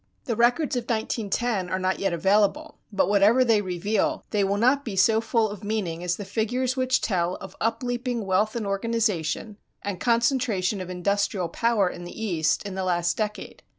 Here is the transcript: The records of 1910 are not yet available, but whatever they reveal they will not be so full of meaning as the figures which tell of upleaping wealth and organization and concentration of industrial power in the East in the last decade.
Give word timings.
The 0.25 0.35
records 0.35 0.75
of 0.75 0.85
1910 0.85 1.69
are 1.69 1.77
not 1.77 1.99
yet 1.99 2.11
available, 2.11 2.79
but 2.91 3.07
whatever 3.07 3.45
they 3.45 3.61
reveal 3.61 4.25
they 4.31 4.43
will 4.43 4.57
not 4.57 4.83
be 4.83 4.95
so 4.95 5.21
full 5.21 5.47
of 5.51 5.63
meaning 5.63 6.03
as 6.03 6.15
the 6.15 6.25
figures 6.25 6.75
which 6.75 7.01
tell 7.01 7.35
of 7.35 7.55
upleaping 7.61 8.23
wealth 8.25 8.55
and 8.55 8.65
organization 8.65 9.57
and 9.83 9.99
concentration 9.99 10.81
of 10.81 10.89
industrial 10.89 11.49
power 11.49 11.87
in 11.87 12.03
the 12.03 12.19
East 12.19 12.63
in 12.63 12.73
the 12.73 12.83
last 12.83 13.15
decade. 13.15 13.61